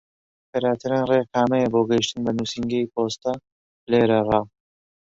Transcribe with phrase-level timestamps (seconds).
[0.49, 3.33] خێراترین ڕێ کامەیە بۆ گەیشتن بە نووسینگەی پۆستە
[3.91, 4.41] لێرەڕا؟